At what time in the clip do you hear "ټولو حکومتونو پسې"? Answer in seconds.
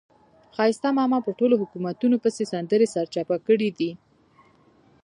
1.39-2.43